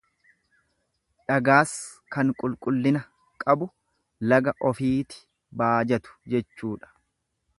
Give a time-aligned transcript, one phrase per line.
[1.31, 1.73] Dhagaas
[2.15, 3.01] kan qulqullina
[3.45, 3.69] qabu
[4.33, 5.23] laga ofiiti
[5.63, 6.93] baajatu jechuudha.